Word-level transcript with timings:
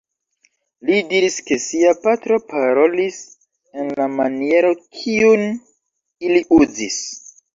Li 0.89 0.95
diris 1.09 1.35
ke 1.49 1.57
sia 1.65 1.91
patro 2.05 2.39
parolis 2.53 3.19
en 3.83 3.93
la 4.01 4.07
maniero 4.15 4.73
kiun 5.01 5.45
ili 6.29 6.43
uzis. 6.61 7.01